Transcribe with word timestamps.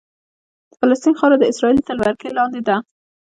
د 0.69 0.71
فلسطین 0.79 1.13
خاوره 1.19 1.37
د 1.39 1.43
اسرائیلو 1.51 1.85
تر 1.87 1.95
ولکې 1.97 2.27
لاندې 2.37 2.61
ده. 2.67 2.75